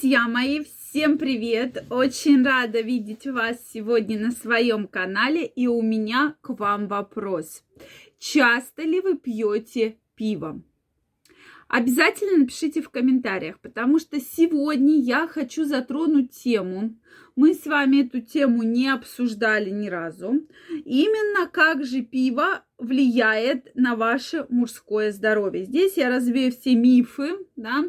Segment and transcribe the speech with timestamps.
[0.00, 1.84] Друзья мои, всем привет!
[1.90, 5.44] Очень рада видеть вас сегодня на своем канале.
[5.44, 7.64] И у меня к вам вопрос.
[8.16, 10.62] Часто ли вы пьете пиво?
[11.66, 16.96] Обязательно напишите в комментариях, потому что сегодня я хочу затронуть тему.
[17.34, 20.46] Мы с вами эту тему не обсуждали ни разу.
[20.84, 25.64] Именно как же пиво влияет на ваше мужское здоровье.
[25.64, 27.84] Здесь я развею все мифы, да,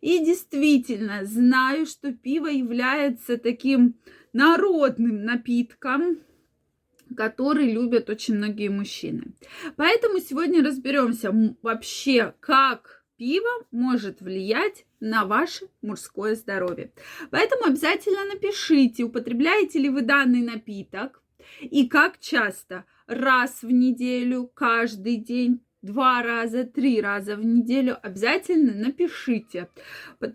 [0.00, 3.94] и действительно знаю, что пиво является таким
[4.32, 6.18] народным напитком,
[7.16, 9.34] который любят очень многие мужчины.
[9.76, 16.92] Поэтому сегодня разберемся вообще, как пиво может влиять на ваше мужское здоровье.
[17.30, 21.22] Поэтому обязательно напишите, употребляете ли вы данный напиток
[21.60, 22.84] и как часто.
[23.12, 27.98] Раз в неделю, каждый день, два раза, три раза в неделю.
[28.02, 29.68] Обязательно напишите.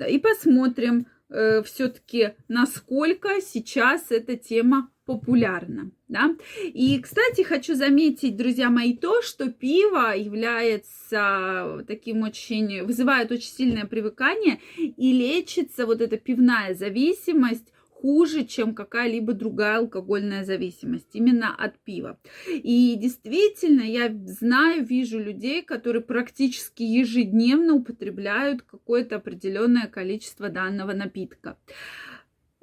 [0.07, 6.35] И посмотрим, э, все-таки, насколько сейчас эта тема популярна, да.
[6.63, 13.85] И, кстати, хочу заметить, друзья мои, то, что пиво является таким очень, вызывает очень сильное
[13.85, 21.79] привыкание и лечится вот эта пивная зависимость хуже, чем какая-либо другая алкогольная зависимость, именно от
[21.79, 22.19] пива.
[22.47, 31.57] И действительно, я знаю, вижу людей, которые практически ежедневно употребляют какое-то определенное количество данного напитка.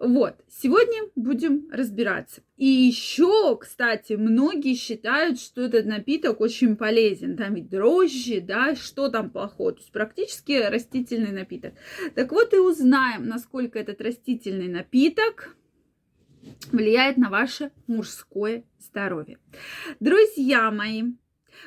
[0.04, 2.42] Вот, сегодня будем разбираться.
[2.58, 7.38] И еще, кстати, многие считают, что этот напиток очень полезен.
[7.38, 9.72] Там ведь дрожжи, да, что там плохого.
[9.72, 11.72] То есть практически растительный напиток.
[12.14, 15.56] Так вот и узнаем, насколько этот растительный напиток
[16.70, 19.38] влияет на ваше мужское здоровье.
[20.00, 21.14] Друзья мои,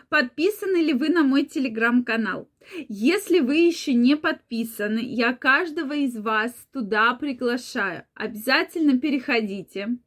[0.09, 2.49] Подписаны ли вы на мой телеграм-канал?
[2.89, 8.03] Если вы еще не подписаны, я каждого из вас туда приглашаю.
[8.13, 9.97] Обязательно переходите.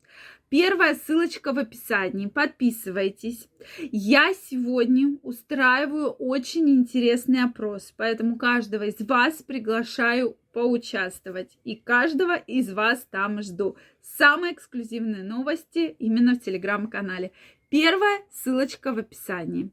[0.51, 2.27] Первая ссылочка в описании.
[2.27, 3.49] Подписывайтесь.
[3.93, 11.57] Я сегодня устраиваю очень интересный опрос, поэтому каждого из вас приглашаю поучаствовать.
[11.63, 13.77] И каждого из вас там жду.
[14.03, 17.31] Самые эксклюзивные новости именно в телеграм-канале.
[17.71, 19.71] Первая ссылочка в описании.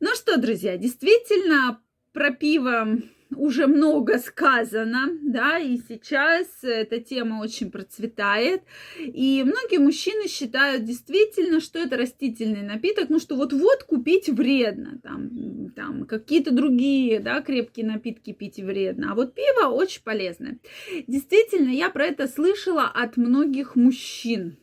[0.00, 1.78] Ну что, друзья, действительно,
[2.14, 3.02] про пиво
[3.34, 8.62] уже много сказано, да, и сейчас эта тема очень процветает.
[8.98, 15.70] И многие мужчины считают действительно, что это растительный напиток, ну что вот-вот купить вредно, там,
[15.72, 20.58] там какие-то другие, да, крепкие напитки пить вредно, а вот пиво очень полезное.
[21.06, 24.56] Действительно, я про это слышала от многих мужчин,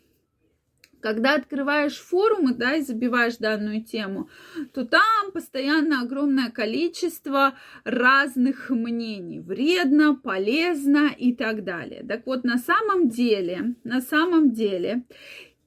[1.03, 4.29] когда открываешь форумы, да, и забиваешь данную тему,
[4.73, 9.41] то там постоянно огромное количество разных мнений.
[9.41, 12.05] Вредно, полезно и так далее.
[12.07, 15.03] Так вот, на самом деле, на самом деле,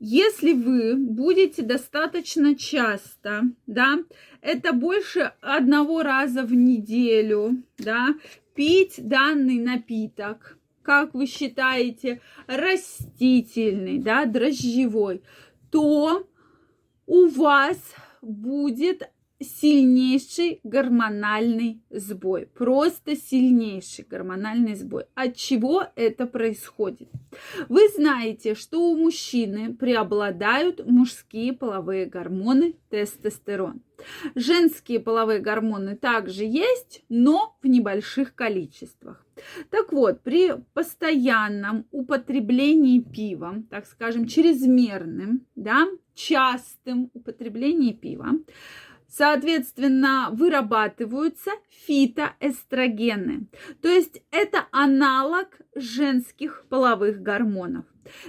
[0.00, 3.98] если вы будете достаточно часто, да,
[4.41, 8.14] это больше одного раза в неделю, да,
[8.54, 10.56] пить данный напиток,
[10.86, 15.20] как вы считаете, растительный, да, дрожжевой,
[15.72, 16.24] то
[17.06, 17.76] у вас
[18.22, 19.10] будет
[19.41, 22.47] сильнейший гормональный сбой.
[22.47, 25.04] Просто сильнейший гормональный сбой.
[25.14, 27.08] От чего это происходит?
[27.69, 33.82] Вы знаете, что у мужчины преобладают мужские половые гормоны тестостерон.
[34.34, 39.25] Женские половые гормоны также есть, но в небольших количествах.
[39.70, 48.32] Так вот, при постоянном употреблении пива, так скажем, чрезмерным, да, частым употреблении пива,
[49.09, 51.50] соответственно, вырабатываются
[51.87, 53.49] фитоэстрогены.
[53.83, 57.84] То есть это аналог женских половых гормонов.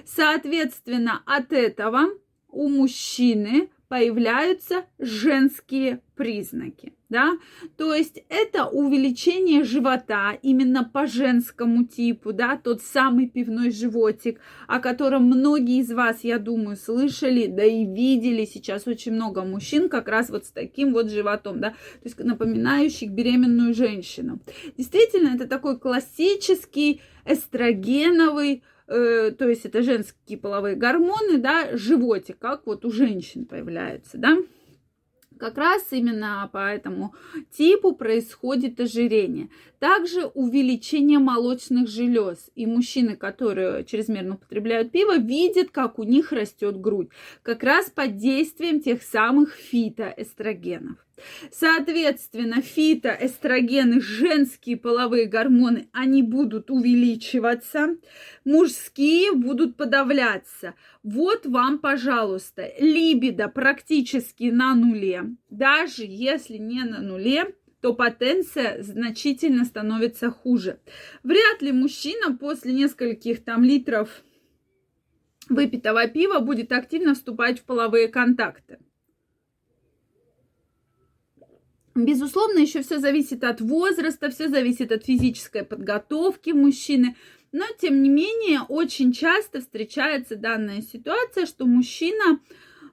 [0.05, 2.07] Соответственно, от этого
[2.47, 7.37] у мужчины появляются женские признаки, да,
[7.77, 14.79] то есть это увеличение живота именно по женскому типу, да, тот самый пивной животик, о
[14.79, 20.07] котором многие из вас, я думаю, слышали, да и видели сейчас очень много мужчин как
[20.07, 24.39] раз вот с таким вот животом, да, то есть напоминающих беременную женщину.
[24.77, 32.65] Действительно, это такой классический эстрогеновый э, то есть это женские половые гормоны, да, животик, как
[32.65, 34.37] вот у женщин появляется, да.
[35.37, 37.13] Как раз именно по этому
[37.51, 39.49] типу происходит ожирение.
[39.79, 42.49] Также увеличение молочных желез.
[42.55, 47.09] И мужчины, которые чрезмерно употребляют пиво, видят, как у них растет грудь.
[47.43, 51.06] Как раз под действием тех самых фитоэстрогенов.
[51.51, 57.95] Соответственно, фитоэстрогены, женские половые гормоны, они будут увеличиваться,
[58.45, 60.75] мужские будут подавляться.
[61.03, 65.35] Вот вам, пожалуйста, либидо практически на нуле.
[65.49, 70.79] Даже если не на нуле, то потенция значительно становится хуже.
[71.23, 74.23] Вряд ли мужчина после нескольких там литров
[75.49, 78.79] выпитого пива будет активно вступать в половые контакты.
[81.97, 87.15] Безусловно, еще все зависит от возраста, все зависит от физической подготовки мужчины.
[87.51, 92.39] Но, тем не менее, очень часто встречается данная ситуация, что мужчина,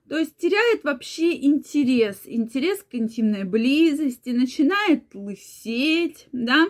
[0.08, 6.66] то есть теряет вообще интерес, интерес к интимной близости, начинает лысеть, да,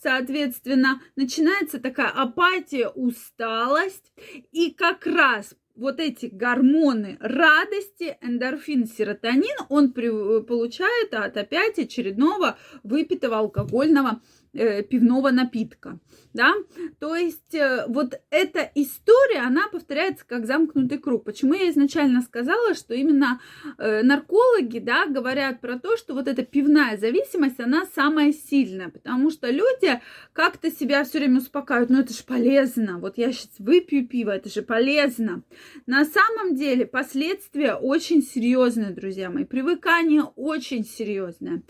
[0.00, 4.12] соответственно, начинается такая апатия, усталость,
[4.52, 12.56] и как раз вот эти гормоны радости, эндорфин, серотонин, он при, получает от опять очередного
[12.82, 14.20] выпитого алкогольного
[14.54, 15.98] э, пивного напитка
[16.34, 16.52] да,
[16.98, 21.24] то есть э, вот эта история, она повторяется как замкнутый круг.
[21.24, 23.40] Почему я изначально сказала, что именно
[23.78, 29.30] э, наркологи, да, говорят про то, что вот эта пивная зависимость, она самая сильная, потому
[29.30, 30.00] что люди
[30.32, 34.50] как-то себя все время успокаивают, ну это же полезно, вот я сейчас выпью пиво, это
[34.50, 35.44] же полезно.
[35.86, 41.62] На самом деле последствия очень серьезные, друзья мои, привыкание очень серьезное.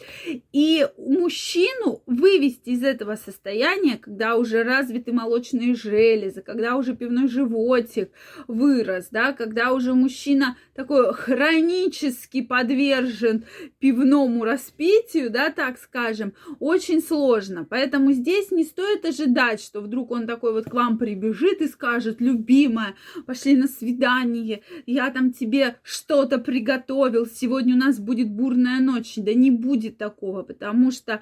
[0.53, 8.11] И мужчину вывести из этого состояния, когда уже развиты молочные железы, когда уже пивной животик
[8.47, 13.45] вырос, да, когда уже мужчина такой хронически подвержен
[13.79, 17.67] пивному распитию, да, так скажем, очень сложно.
[17.69, 22.21] Поэтому здесь не стоит ожидать, что вдруг он такой вот к вам прибежит и скажет,
[22.21, 22.95] любимая,
[23.27, 29.15] пошли на свидание, я там тебе что-то приготовил, сегодня у нас будет бурная ночь.
[29.17, 31.21] Да не будет такого, потому что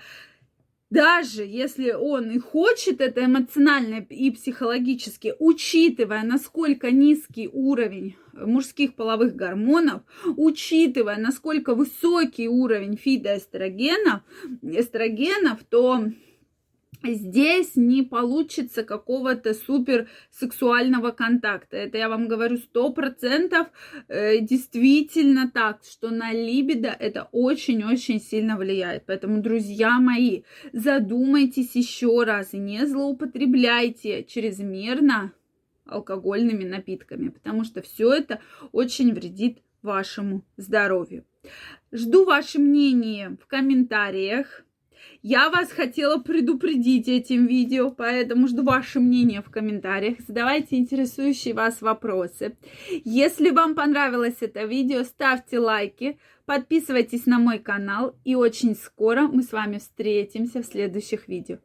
[0.92, 9.34] даже если он и хочет это эмоционально и психологически, учитывая, насколько низкий уровень мужских половых
[9.34, 10.02] гормонов,
[10.36, 14.20] учитывая, насколько высокий уровень фитоэстрогенов,
[14.62, 16.04] эстрогенов, то
[17.04, 21.76] здесь не получится какого-то супер сексуального контакта.
[21.76, 23.68] Это я вам говорю сто процентов
[24.08, 29.04] э, действительно так, что на либидо это очень-очень сильно влияет.
[29.06, 35.32] Поэтому, друзья мои, задумайтесь еще раз и не злоупотребляйте чрезмерно
[35.86, 38.40] алкогольными напитками, потому что все это
[38.72, 41.24] очень вредит вашему здоровью.
[41.90, 44.64] Жду ваше мнение в комментариях.
[45.22, 50.16] Я вас хотела предупредить этим видео, поэтому жду ваше мнение в комментариях.
[50.26, 52.56] Задавайте интересующие вас вопросы.
[53.04, 58.16] Если вам понравилось это видео, ставьте лайки, подписывайтесь на мой канал.
[58.24, 61.58] И очень скоро мы с вами встретимся в следующих видео.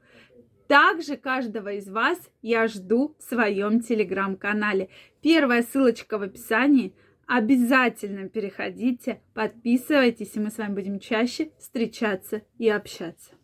[0.67, 4.89] Также каждого из вас я жду в своем телеграм-канале.
[5.21, 6.93] Первая ссылочка в описании.
[7.27, 13.36] Обязательно переходите, подписывайтесь, и мы с вами будем чаще встречаться и общаться.